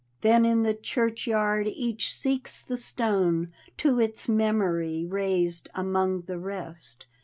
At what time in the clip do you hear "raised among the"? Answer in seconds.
5.05-6.39